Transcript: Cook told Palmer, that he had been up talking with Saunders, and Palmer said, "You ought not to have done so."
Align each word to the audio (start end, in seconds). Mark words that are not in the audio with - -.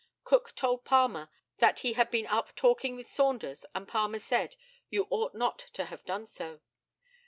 Cook 0.23 0.55
told 0.55 0.83
Palmer, 0.83 1.29
that 1.59 1.81
he 1.81 1.93
had 1.93 2.09
been 2.09 2.25
up 2.25 2.55
talking 2.55 2.95
with 2.95 3.07
Saunders, 3.07 3.67
and 3.75 3.87
Palmer 3.87 4.17
said, 4.17 4.55
"You 4.89 5.05
ought 5.11 5.35
not 5.35 5.59
to 5.73 5.85
have 5.85 6.03
done 6.05 6.25
so." 6.25 6.61